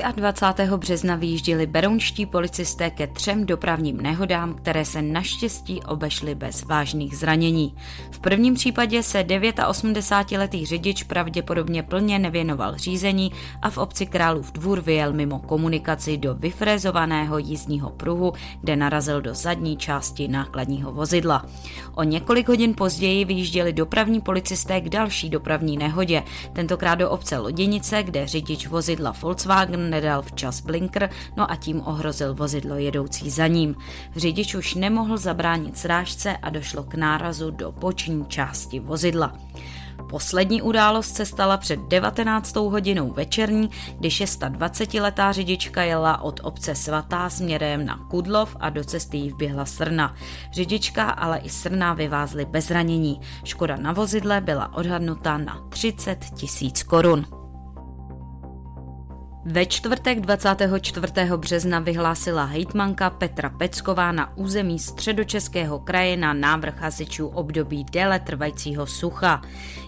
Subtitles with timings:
[0.00, 0.62] 23.
[0.76, 7.74] března vyjížděli berounští policisté ke třem dopravním nehodám, které se naštěstí obešly bez vážných zranění.
[8.10, 13.32] V prvním případě se 89-letý řidič pravděpodobně plně nevěnoval řízení
[13.62, 19.34] a v obci Králův dvůr vyjel mimo komunikaci do vyfrézovaného jízdního pruhu, kde narazil do
[19.34, 21.44] zadní části nákladního vozidla.
[21.94, 28.02] O několik hodin později vyjížděli dopravní policisté k další dopravní nehodě, tentokrát do obce Loděnice,
[28.02, 33.76] kde řidič vozidla Volkswagen nedal včas blinker, no a tím ohrozil vozidlo jedoucí za ním.
[34.16, 39.32] Řidič už nemohl zabránit srážce a došlo k nárazu do boční části vozidla.
[40.10, 42.56] Poslední událost se stala před 19.
[42.56, 49.16] hodinou večerní, kdy 26-letá řidička jela od obce Svatá směrem na Kudlov a do cesty
[49.16, 50.14] jí vběhla srna.
[50.52, 53.20] Řidička, ale i srna vyvázly bez ranění.
[53.44, 57.43] Škoda na vozidle byla odhadnuta na 30 tisíc korun.
[59.46, 61.12] Ve čtvrtek 24.
[61.36, 68.86] března vyhlásila hejtmanka Petra Pecková na území středočeského kraje na návrh hasičů období déle trvajícího
[68.86, 69.42] sucha.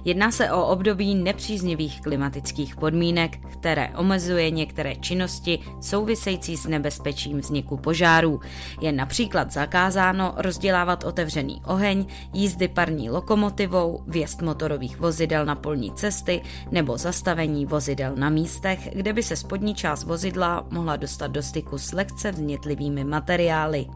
[0.05, 7.77] Jedná se o období nepříznivých klimatických podmínek, které omezuje některé činnosti související s nebezpečím vzniku
[7.77, 8.41] požárů.
[8.81, 16.43] Je například zakázáno rozdělávat otevřený oheň, jízdy parní lokomotivou, vjezd motorových vozidel na polní cesty
[16.71, 21.79] nebo zastavení vozidel na místech, kde by se spodní část vozidla mohla dostat do styku
[21.79, 23.87] s lehce vznětlivými materiály.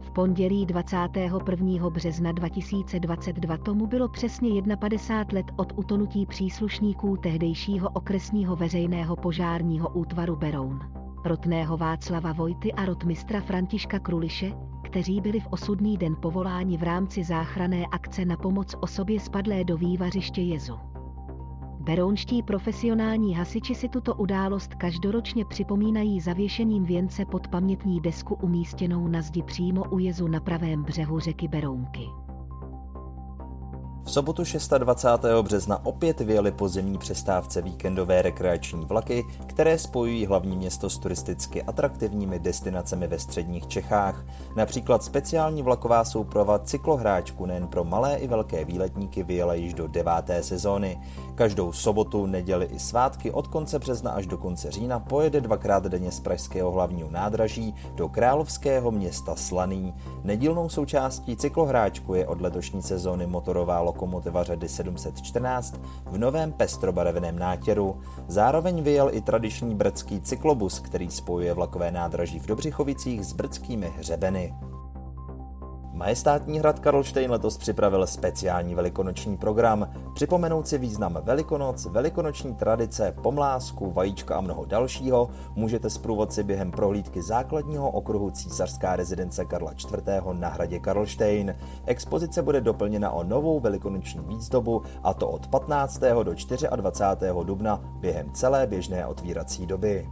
[0.00, 1.90] V pondělí 21.
[1.90, 10.36] března 2022 tomu bylo přesně 51 let od utonutí příslušníků tehdejšího okresního veřejného požárního útvaru
[10.36, 10.80] Beroun.
[11.24, 14.52] Rotného Václava Vojty a rotmistra Františka Kruliše,
[14.84, 19.76] kteří byli v osudný den povoláni v rámci záchrané akce na pomoc osobě spadlé do
[19.76, 20.95] vývařiště Jezu.
[21.86, 29.22] Berounští profesionální hasiči si tuto událost každoročně připomínají zavěšením věnce pod pamětní desku umístěnou na
[29.22, 32.25] zdi přímo u jezu na pravém břehu řeky Berounky.
[34.06, 34.42] V sobotu
[34.78, 35.42] 26.
[35.42, 41.62] března opět vyjeli po zimní přestávce víkendové rekreační vlaky, které spojují hlavní město s turisticky
[41.62, 44.24] atraktivními destinacemi ve středních Čechách.
[44.56, 50.42] Například speciální vlaková souprava cyklohráčku nejen pro malé i velké výletníky vyjela již do deváté
[50.42, 51.00] sezóny.
[51.34, 56.12] Každou sobotu, neděli i svátky od konce března až do konce října pojede dvakrát denně
[56.12, 59.94] z pražského hlavního nádraží do královského města Slaný.
[60.24, 68.00] Nedílnou součástí cyklohráčku je od letošní sezóny motorová lokomotiva řady 714 v novém pestrobarevném nátěru.
[68.28, 74.54] Zároveň vyjel i tradiční brdský cyklobus, který spojuje vlakové nádraží v Dobřichovicích s brdskými hřebeny.
[75.96, 79.88] Majestátní hrad Karlštejn letos připravil speciální velikonoční program.
[80.14, 86.70] Připomenout si význam Velikonoc, velikonoční tradice, pomlásku, vajíčka a mnoho dalšího můžete s průvodci během
[86.70, 90.22] prohlídky základního okruhu císařská rezidence Karla IV.
[90.32, 91.54] na hradě Karlštejn.
[91.86, 95.98] Expozice bude doplněna o novou velikonoční výzdobu a to od 15.
[95.98, 96.34] do
[96.76, 97.28] 24.
[97.44, 100.08] dubna během celé běžné otvírací doby.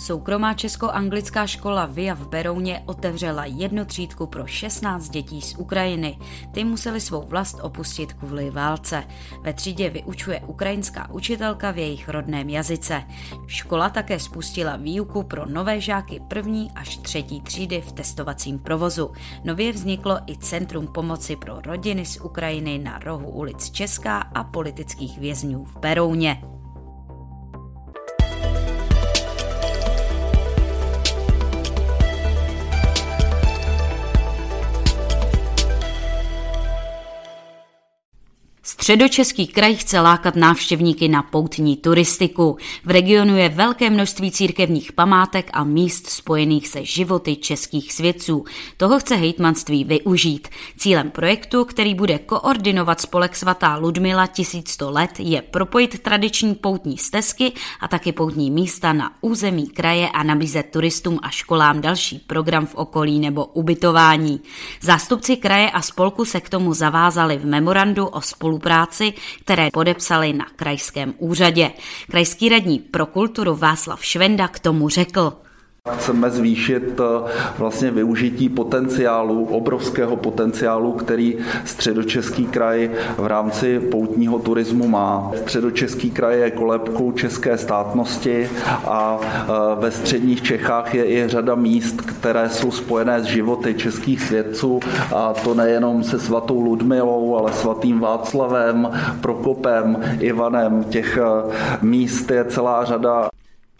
[0.00, 6.18] Soukromá česko-anglická škola VIA v Berouně otevřela jednu třídku pro 16 dětí z Ukrajiny.
[6.52, 9.04] Ty museli svou vlast opustit kvůli válce.
[9.42, 13.02] Ve třídě vyučuje ukrajinská učitelka v jejich rodném jazyce.
[13.46, 19.12] Škola také spustila výuku pro nové žáky první až třetí třídy v testovacím provozu.
[19.44, 25.18] Nově vzniklo i Centrum pomoci pro rodiny z Ukrajiny na rohu ulic Česká a politických
[25.18, 26.59] vězňů v Berouně.
[38.82, 42.56] Středočeský kraj chce lákat návštěvníky na poutní turistiku.
[42.84, 48.44] V regionu je velké množství církevních památek a míst spojených se životy českých svědců.
[48.76, 50.48] Toho chce hejtmanství využít.
[50.76, 57.52] Cílem projektu, který bude koordinovat spolek svatá Ludmila 1100 let, je propojit tradiční poutní stezky
[57.80, 62.74] a taky poutní místa na území kraje a nabízet turistům a školám další program v
[62.74, 64.40] okolí nebo ubytování.
[64.80, 68.70] Zástupci kraje a spolku se k tomu zavázali v memorandu o spolupráci,
[69.40, 71.70] které podepsali na krajském úřadě.
[72.10, 75.32] Krajský radní pro kulturu Václav Švenda k tomu řekl.
[75.88, 84.88] Chceme zvýšit eh, vlastně využití potenciálu, obrovského potenciálu, který středočeský kraj v rámci poutního turismu
[84.88, 85.32] má.
[85.36, 89.46] Středočeský kraj je kolebkou české státnosti a eh,
[89.80, 94.80] ve středních Čechách je i řada míst, které jsou spojené s životy českých svědců
[95.14, 98.90] a to nejenom se svatou Ludmilou, ale svatým Václavem,
[99.20, 100.84] Prokopem, Ivanem.
[100.84, 103.30] Těch eh, míst je celá řada.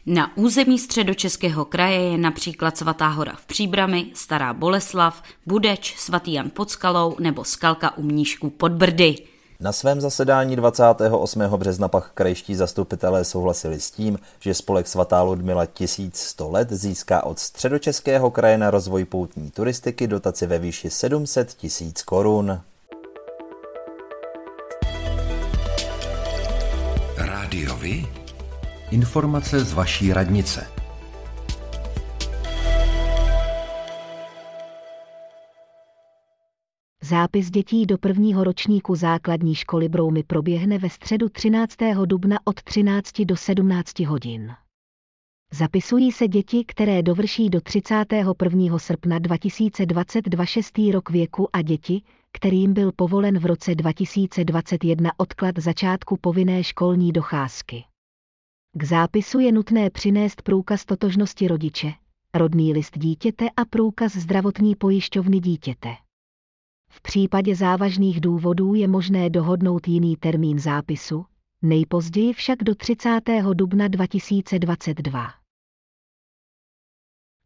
[0.07, 6.51] Na území středočeského kraje je například Svatá hora v Příbrami, Stará Boleslav, Budeč, Svatý Jan
[6.51, 9.17] pod Skalou nebo Skalka u Mnížků pod Brdy.
[9.61, 11.41] Na svém zasedání 28.
[11.43, 17.39] března pak krajští zastupitelé souhlasili s tím, že spolek Svatá Ludmila 1100 let získá od
[17.39, 22.61] středočeského kraje na rozvoj poutní turistiky dotaci ve výši 700 tisíc korun.
[27.17, 28.20] Rádiovi?
[28.91, 30.67] Informace z vaší radnice.
[37.03, 41.77] Zápis dětí do prvního ročníku základní školy Broumy proběhne ve středu 13.
[42.05, 44.53] dubna od 13 do 17 hodin.
[45.53, 48.79] Zapisují se děti, které dovrší do 31.
[48.79, 52.03] srpna 2022 šestý rok věku a děti,
[52.33, 57.85] kterým byl povolen v roce 2021 odklad začátku povinné školní docházky.
[58.73, 61.93] K zápisu je nutné přinést průkaz totožnosti rodiče,
[62.35, 65.89] rodný list dítěte a průkaz zdravotní pojišťovny dítěte.
[66.91, 71.27] V případě závažných důvodů je možné dohodnout jiný termín zápisu,
[71.63, 73.21] nejpozději však do 30.
[73.55, 75.29] dubna 2022.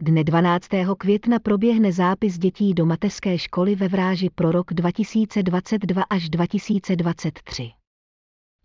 [0.03, 0.69] Dne 12.
[0.99, 7.73] května proběhne zápis dětí do mateřské školy ve Vráži pro rok 2022 až 2023.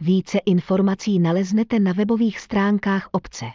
[0.01, 3.45] Více informací naleznete na webových stránkách obce.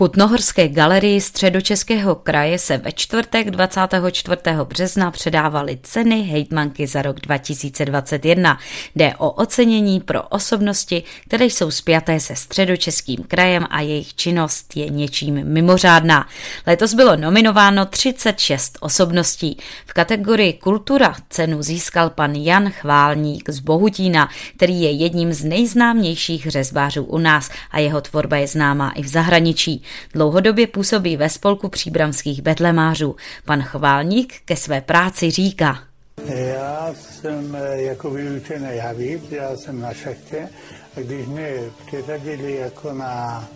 [0.00, 4.36] Kutnohorské galerii středočeského kraje se ve čtvrtek 24.
[4.64, 8.58] března předávaly ceny hejtmanky za rok 2021.
[8.94, 14.88] Jde o ocenění pro osobnosti, které jsou spjaté se středočeským krajem a jejich činnost je
[14.88, 16.28] něčím mimořádná.
[16.66, 19.58] Letos bylo nominováno 36 osobností.
[19.86, 26.46] V kategorii Kultura cenu získal pan Jan Chválník z Bohutína, který je jedním z nejznámějších
[26.50, 29.82] řezbářů u nás a jeho tvorba je známá i v zahraničí.
[30.14, 33.16] Dlouhodobě působí ve spolku příbramských betlemářů.
[33.44, 35.78] Pan Chválník ke své práci říká.
[36.26, 40.48] Já jsem eh, jako vyučený javíc, já jsem na šachtě
[40.96, 41.54] a když mě
[41.86, 43.48] přiřadili jako na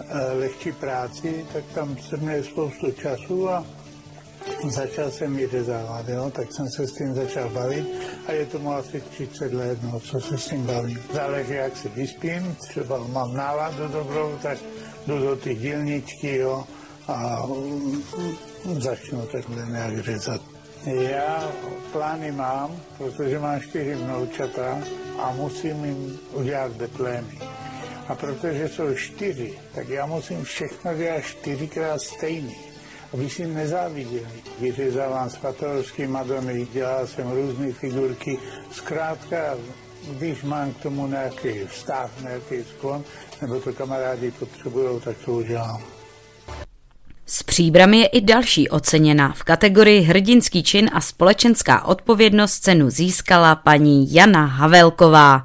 [0.00, 3.64] eh, lehčí práci, tak tam jsem měl spoustu času a
[4.68, 6.30] začal jsem ji řezávat, jo?
[6.30, 7.86] tak jsem se s tím začal bavit
[8.26, 11.02] a je tomu asi 30 let, no, co se s tím bavím.
[11.14, 14.58] Záleží, jak se vyspím, třeba mám náladu dobrou, tak
[15.06, 16.64] jdu do ty dílničky, jo,
[17.08, 18.02] a mm,
[18.80, 20.40] začnu takhle nějak řezat.
[20.86, 21.52] Já
[21.92, 24.78] plány mám, protože mám čtyři vnoučata
[25.18, 27.38] a musím jim udělat deplémy.
[28.08, 32.72] A protože jsou čtyři, tak já musím všechno dělat čtyřikrát stejný
[33.12, 34.42] aby si nezáviděli.
[34.58, 38.38] Vyřezávám svatovské Madony, dělal jsem různé figurky.
[38.72, 39.56] Zkrátka,
[40.10, 43.04] když mám k tomu nějaký vztah, nějaký sklon,
[43.42, 45.82] nebo to kamarádi potřebují, tak to udělám.
[47.26, 49.32] S příbrami je i další oceněna.
[49.32, 55.44] V kategorii hrdinský čin a společenská odpovědnost cenu získala paní Jana Havelková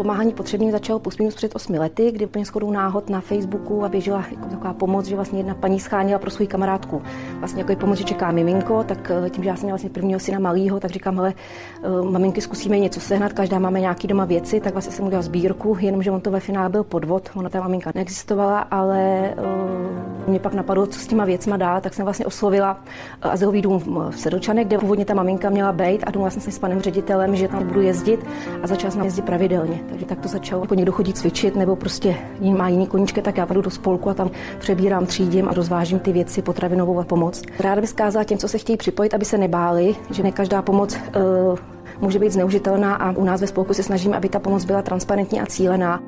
[0.00, 3.88] pomáhání potřebným začalo plus minus před 8 lety, kdy úplně shodou náhod na Facebooku a
[3.88, 7.02] běžela jako taková pomoc, že vlastně jedna paní schánila pro svou kamarádku
[7.38, 10.20] vlastně jako pomoc, že čeká miminko, tak eh, tím, že já jsem měla vlastně prvního
[10.20, 11.34] syna malýho, tak říkám, hele,
[11.82, 15.76] eh, maminky zkusíme něco sehnat, každá máme nějaký doma věci, tak vlastně jsem udělal sbírku,
[15.80, 20.54] jenomže on to ve finále byl podvod, ona ta maminka neexistovala, ale uh, Mě pak
[20.54, 22.80] napadlo, co s těma věcma dál, tak jsem vlastně oslovila
[23.22, 23.78] eh, azylový dům
[24.10, 27.36] v Sedlčanech, kde původně ta maminka měla být a domluvila jsem se s panem ředitelem,
[27.36, 28.26] že tam budu jezdit
[28.62, 29.89] a začala jsem jezdit pravidelně.
[29.90, 30.62] Takže tak to začalo.
[30.62, 34.14] Jako někdo chodí cvičit nebo prostě má jiný koníčky, tak já půjdu do spolku a
[34.14, 37.42] tam přebírám, třídím a rozvážím ty věci potravinovou a pomoc.
[37.58, 40.96] Ráda bych zkázala těm, co se chtějí připojit, aby se nebáli, že ne každá pomoc
[40.96, 41.58] uh,
[42.00, 45.40] může být zneužitelná a u nás ve spolku se snažíme, aby ta pomoc byla transparentní
[45.40, 46.00] a cílená.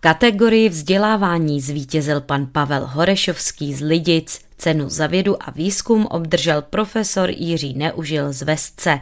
[0.00, 7.30] Kategorii vzdělávání zvítězil pan Pavel Horešovský z Lidic, cenu za vědu a výzkum obdržel profesor
[7.30, 9.00] Jiří Neužil z Vesce.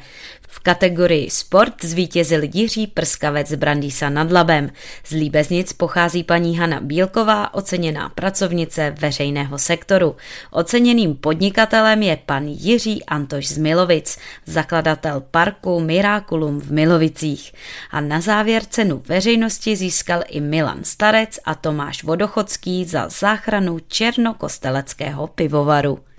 [0.52, 4.71] V kategorii sport zvítězil Jiří Prskavec z Brandýsa nad Labem.
[5.04, 10.16] Z Líbeznic pochází paní Hana Bílková, oceněná pracovnice veřejného sektoru.
[10.50, 17.52] Oceněným podnikatelem je pan Jiří Antoš z Milovic, zakladatel parku Miraculum v Milovicích.
[17.90, 25.26] A na závěr cenu veřejnosti získal i Milan Starec a Tomáš Vodochodský za záchranu černokosteleckého
[25.26, 26.10] pivovaru.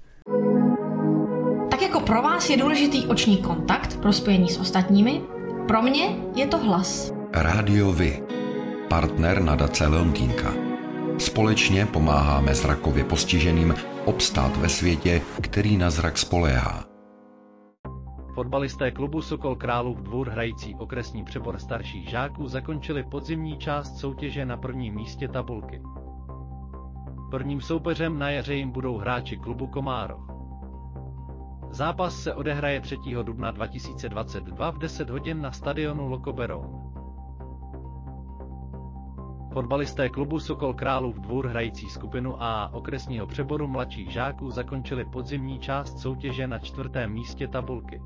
[2.05, 5.22] Pro vás je důležitý oční kontakt pro spojení s ostatními,
[5.67, 7.13] pro mě je to hlas.
[7.34, 8.24] Rádio Vy,
[8.89, 10.53] partner nadace Leontýnka.
[11.17, 16.86] Společně pomáháme zrakově postiženým obstát ve světě, který na zrak spoléhá.
[18.36, 24.58] Fotbalisté klubu Sokol Králův dvůr hrající okresní přebor starších žáků zakončili podzimní část soutěže na
[24.58, 25.81] prvním místě tabulky.
[27.31, 30.30] Prvním soupeřem na jaře jim budou hráči klubu Komárov.
[31.71, 32.97] Zápas se odehraje 3.
[33.23, 36.91] dubna 2022 v 10 hodin na stadionu Lokoberoun.
[39.53, 45.99] Fotbalisté klubu Sokol Králův dvůr hrající skupinu A okresního přeboru mladších žáků zakončili podzimní část
[45.99, 48.01] soutěže na čtvrtém místě tabulky.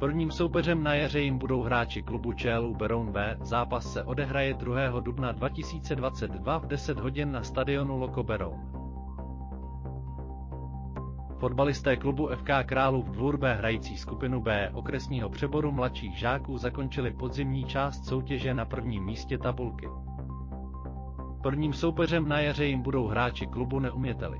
[0.00, 3.36] Prvním soupeřem na jaře jim budou hráči klubu ČLU Beroun B.
[3.40, 5.00] Zápas se odehraje 2.
[5.00, 8.75] dubna 2022 v 10 hodin na stadionu Loko Beroun.
[11.38, 17.64] Fotbalisté klubu FK Králův dvůr B hrající skupinu B okresního přeboru mladších žáků zakončili podzimní
[17.64, 19.88] část soutěže na prvním místě tabulky.
[21.42, 24.38] Prvním soupeřem na jaře jim budou hráči klubu Neuměteli.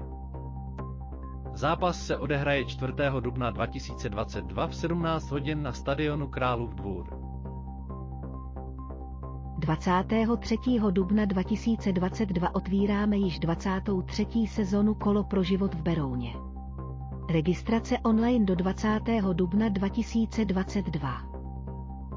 [1.55, 2.93] Zápas se odehraje 4.
[3.21, 7.07] dubna 2022 v 17 hodin na stadionu Králův dvůr.
[9.59, 10.57] 23.
[10.91, 14.27] dubna 2022 otvíráme již 23.
[14.47, 16.56] sezonu Kolo pro život v Berouně.
[17.29, 18.89] Registrace online do 20.
[19.33, 21.23] dubna 2022.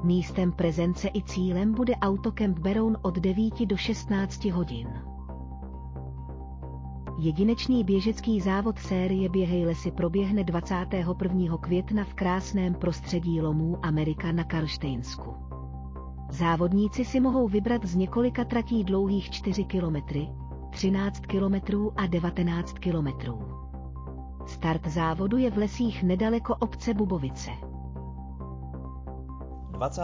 [0.04, 4.88] Místem prezence i cílem bude Autokemp Beroun od 9 do 16 hodin.
[7.18, 11.56] Jedinečný běžecký závod série Běhej lesy proběhne 21.
[11.56, 15.34] května v krásném prostředí lomů Amerika na Karlštejnsku.
[16.30, 19.96] Závodníci si mohou vybrat z několika tratí dlouhých 4 km,
[20.70, 23.49] 13 km a 19 km.
[24.46, 27.50] Start závodu je v lesích nedaleko obce Bubovice.
[29.80, 30.02] 20.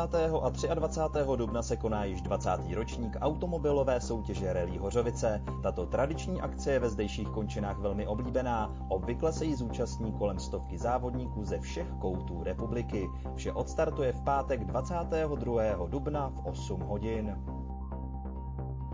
[0.69, 1.19] a 23.
[1.37, 2.51] dubna se koná již 20.
[2.75, 5.43] ročník automobilové soutěže Rally Hořovice.
[5.63, 8.77] Tato tradiční akce je ve zdejších končinách velmi oblíbená.
[8.89, 13.09] Obvykle se jí zúčastní kolem stovky závodníků ze všech koutů republiky.
[13.35, 15.87] Vše odstartuje v pátek 22.
[15.87, 17.37] dubna v 8 hodin.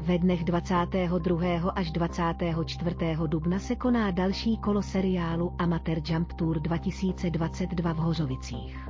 [0.05, 1.71] Ve dnech 22.
[1.71, 2.97] až 24.
[3.27, 8.89] dubna se koná další kolo seriálu Amateur Jump Tour 2022 v Hořovicích.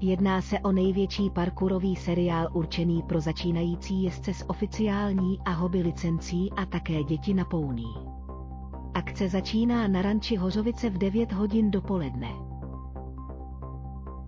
[0.00, 6.50] Jedná se o největší parkourový seriál určený pro začínající jezdce s oficiální a hobby licencí
[6.56, 7.94] a také děti na pouní.
[8.94, 12.28] Akce začíná na ranči Hořovice v 9 hodin dopoledne.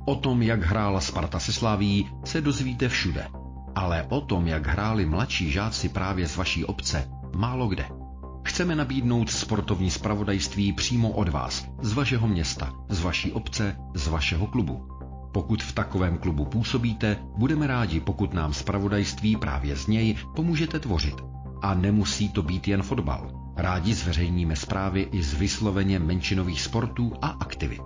[0.04, 3.43] O tom, jak hrála Sparta se Slaví, se dozvíte všude.
[3.75, 7.88] Ale o tom, jak hráli mladší žáci právě z vaší obce, málo kde.
[8.45, 14.47] Chceme nabídnout sportovní spravodajství přímo od vás, z vašeho města, z vaší obce, z vašeho
[14.47, 14.88] klubu.
[15.33, 21.14] Pokud v takovém klubu působíte, budeme rádi, pokud nám spravodajství právě z něj pomůžete tvořit.
[21.62, 23.31] A nemusí to být jen fotbal.
[23.57, 27.83] Rádi zveřejníme zprávy i z vysloveně menšinových sportů a aktivit.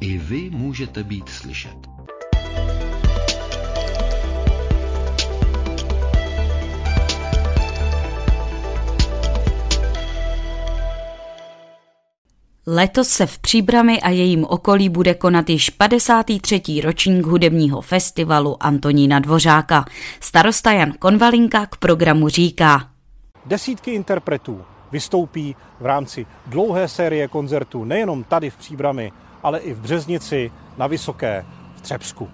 [0.00, 1.97] I vy můžete být slyšet.
[12.70, 16.62] Letos se v Příbrami a jejím okolí bude konat již 53.
[16.84, 19.84] ročník hudebního festivalu Antonína Dvořáka.
[20.20, 22.90] Starosta Jan Konvalinka k programu říká.
[23.46, 29.80] Desítky interpretů vystoupí v rámci dlouhé série koncertů nejenom tady v Příbrami, ale i v
[29.80, 31.46] Březnici, na Vysoké,
[31.76, 32.28] v Třebsku.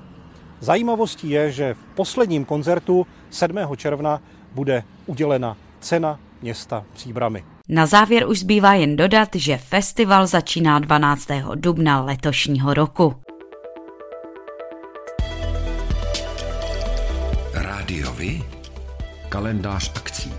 [0.60, 3.58] Zajímavostí je, že v posledním koncertu 7.
[3.76, 4.20] června
[4.54, 7.53] bude udělena cena města Příbramy.
[7.68, 11.28] Na závěr už zbývá jen dodat, že festival začíná 12.
[11.54, 13.14] dubna letošního roku.
[17.54, 18.42] Rádiovi?
[19.28, 20.32] Kalendář akcí.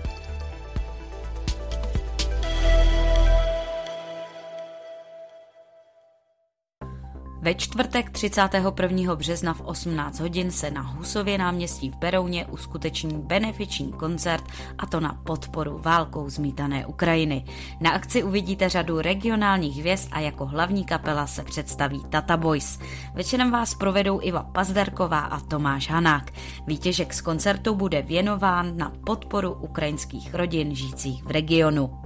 [7.46, 9.14] Ve čtvrtek 31.
[9.14, 14.44] března v 18 hodin se na Husově náměstí v Berouně uskuteční benefiční koncert
[14.78, 17.44] a to na podporu válkou zmítané Ukrajiny.
[17.80, 22.78] Na akci uvidíte řadu regionálních hvězd a jako hlavní kapela se představí Tata Boys.
[23.14, 26.30] Večerem vás provedou Iva Pazderková a Tomáš Hanák.
[26.66, 32.05] Výtěžek z koncertu bude věnován na podporu ukrajinských rodin žijících v regionu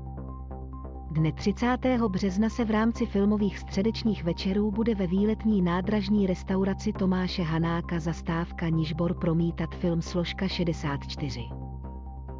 [1.11, 1.77] Dne 30.
[2.07, 8.69] března se v rámci filmových středečních večerů bude ve výletní nádražní restauraci Tomáše Hanáka zastávka
[8.69, 11.41] Nižbor promítat film Složka 64.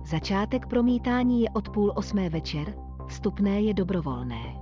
[0.03, 2.75] Začátek promítání je od půl osmé večer,
[3.07, 4.60] vstupné je dobrovolné.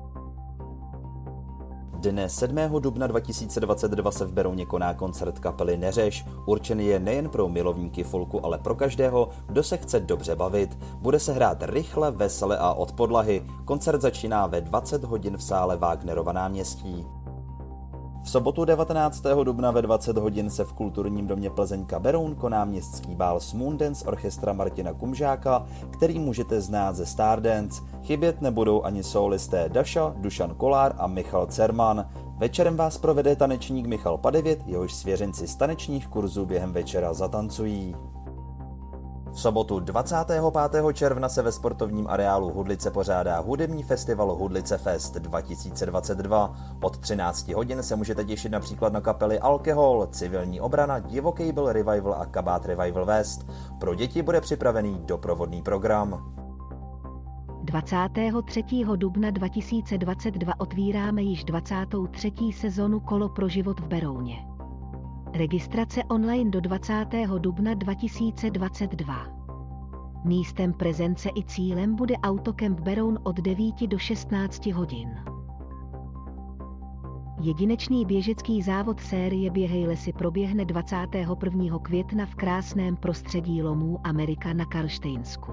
[2.00, 2.56] Dne 7.
[2.80, 6.26] dubna 2022 se v Berouně koná koncert kapely Neřeš.
[6.46, 10.78] Určený je nejen pro milovníky folku, ale pro každého, kdo se chce dobře bavit.
[11.02, 13.46] Bude se hrát rychle, vesele a od podlahy.
[13.66, 17.06] Koncert začíná ve 20 hodin v sále Wagnerova náměstí.
[18.24, 19.24] V sobotu 19.
[19.44, 24.54] dubna ve 20 hodin se v kulturním domě Plzeňka Beroun koná městský bál Smoondance orchestra
[24.54, 27.82] Martina Kumžáka, který můžete znát ze Stardance.
[28.04, 32.10] Chybět nebudou ani solisté Daša, Dušan Kolár a Michal Cerman.
[32.38, 37.96] Večerem vás provede tanečník Michal Padevět, jehož svěřenci z tanečních kurzů během večera zatancují.
[39.40, 40.84] V sobotu 25.
[40.94, 46.56] června se ve sportovním areálu Hudlice pořádá hudební festival Hudlice Fest 2022.
[46.82, 52.14] Od 13 hodin se můžete těšit například na kapely Alkohol, Civilní obrana, Divoký byl Revival
[52.14, 53.50] a Kabát Revival West.
[53.80, 56.34] Pro děti bude připravený doprovodný program.
[57.64, 58.64] 23.
[58.96, 62.32] dubna 2022 otvíráme již 23.
[62.54, 64.36] sezonu Kolo pro život v Berouně.
[65.34, 67.06] Registrace online do 20.
[67.40, 69.39] dubna 2022.
[70.24, 75.10] Místem prezence i cílem bude Autokemp Beroun od 9 do 16 hodin.
[77.42, 81.80] Jedinečný běžecký závod série Běhej lesy proběhne 21.
[81.80, 85.52] května v krásném prostředí lomů Amerika na Karlštejnsku.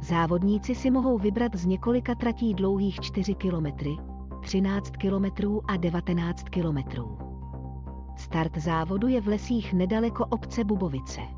[0.00, 3.66] Závodníci si mohou vybrat z několika tratí dlouhých 4 km,
[4.42, 6.78] 13 km a 19 km.
[8.16, 11.37] Start závodu je v lesích nedaleko obce Bubovice.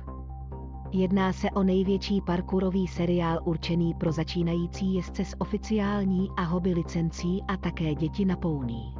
[0.93, 7.43] Jedná se o největší parkourový seriál určený pro začínající jezdce s oficiální a hobby licencí
[7.47, 8.95] a také děti na pouní.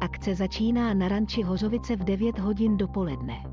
[0.00, 3.44] Akce začíná na ranči Hořovice v 9 hodin dopoledne.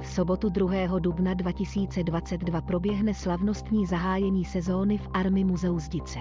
[0.00, 0.98] V sobotu 2.
[0.98, 6.18] dubna 2022 proběhne slavnostní zahájení sezóny v Army muzeu Zdice.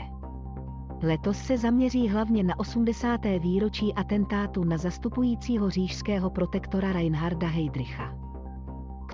[1.03, 3.21] Letos se zaměří hlavně na 80.
[3.39, 8.18] výročí atentátu na zastupujícího říšského protektora Reinharda Heydricha.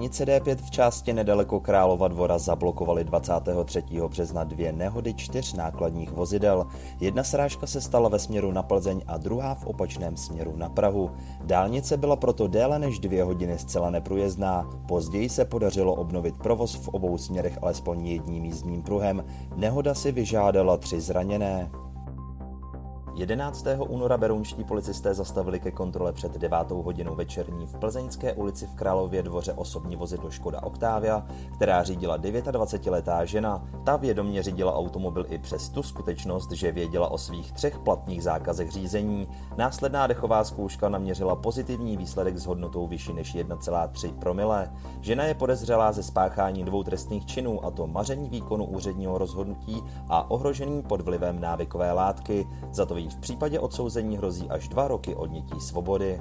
[0.00, 3.82] Dálnice D5 v části nedaleko Králova dvora zablokovaly 23.
[4.08, 6.66] března dvě nehody čtyř nákladních vozidel.
[7.00, 11.10] Jedna srážka se stala ve směru na Plzeň a druhá v opačném směru na Prahu.
[11.44, 14.70] Dálnice byla proto déle než dvě hodiny zcela neprůjezdná.
[14.88, 19.24] Později se podařilo obnovit provoz v obou směrech alespoň jedním jízdním pruhem.
[19.56, 21.70] Nehoda si vyžádala tři zraněné.
[23.20, 23.64] 11.
[23.88, 26.70] února berounští policisté zastavili ke kontrole před 9.
[26.70, 33.24] hodinou večerní v Plzeňské ulici v Králově dvoře osobní vozidlo Škoda Octavia, která řídila 29-letá
[33.24, 33.68] žena.
[33.84, 38.70] Ta vědomě řídila automobil i přes tu skutečnost, že věděla o svých třech platných zákazech
[38.70, 39.28] řízení.
[39.56, 44.72] Následná dechová zkouška naměřila pozitivní výsledek s hodnotou vyšší než 1,3 promile.
[45.00, 50.30] Žena je podezřelá ze spáchání dvou trestných činů, a to maření výkonu úředního rozhodnutí a
[50.30, 52.48] ohrožení pod vlivem návykové látky.
[52.72, 56.20] Za to v případě odsouzení hrozí až dva roky odnětí svobody.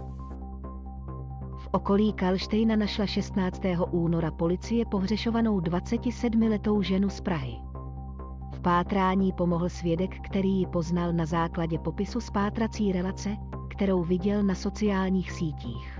[1.57, 3.61] V okolí Kalštejna našla 16.
[3.91, 7.55] února policie pohřešovanou 27-letou ženu z Prahy.
[8.53, 13.37] V pátrání pomohl svědek, který ji poznal na základě popisu spátrací relace,
[13.69, 15.99] kterou viděl na sociálních sítích.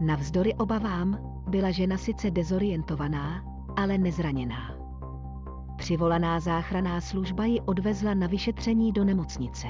[0.00, 3.44] Navzdory obavám byla žena sice dezorientovaná,
[3.76, 4.83] ale nezraněná.
[5.76, 9.66] Přivolaná záchraná služba ji odvezla na vyšetření do nemocnice.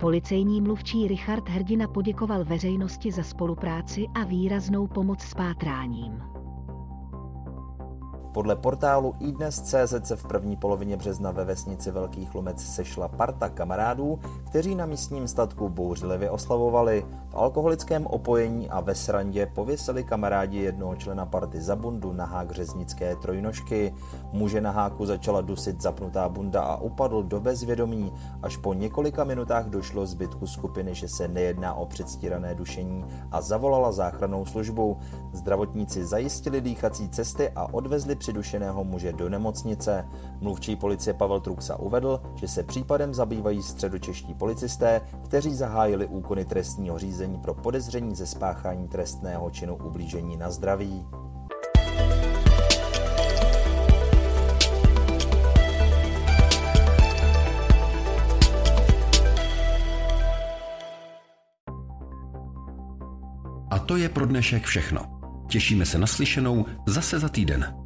[0.00, 6.35] Policejní mluvčí Richard Hrdina poděkoval veřejnosti za spolupráci a výraznou pomoc s pátráním.
[8.36, 14.18] Podle portálu iDnes.cz se v první polovině března ve vesnici Velký Chlumec sešla parta kamarádů,
[14.46, 17.06] kteří na místním statku bouřlivě oslavovali.
[17.28, 22.50] V alkoholickém opojení a ve srandě pověsili kamarádi jednoho člena party za bundu na hák
[22.50, 23.94] řeznické trojnožky.
[24.32, 28.12] Muže na háku začala dusit zapnutá bunda a upadl do bezvědomí.
[28.42, 33.92] Až po několika minutách došlo zbytku skupiny, že se nejedná o předstírané dušení a zavolala
[33.92, 34.98] záchranou službu.
[35.32, 40.04] Zdravotníci zajistili dýchací cesty a odvezli přidušeného muže do nemocnice.
[40.40, 46.98] Mluvčí policie Pavel Truxa uvedl, že se případem zabývají středočeští policisté, kteří zahájili úkony trestního
[46.98, 51.06] řízení pro podezření ze spáchání trestného činu ublížení na zdraví.
[63.70, 65.00] A to je pro dnešek všechno.
[65.48, 67.85] Těšíme se na slyšenou zase za týden.